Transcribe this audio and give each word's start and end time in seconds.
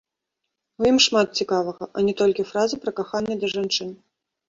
У 0.83 0.87
ім 0.91 0.97
шмат 1.05 1.27
цікавага, 1.43 1.83
а 1.97 2.07
не 2.09 2.13
толькі 2.25 2.49
фраза 2.55 2.83
пра 2.83 2.91
каханне 3.01 3.35
да 3.45 3.55
жанчын. 3.57 3.99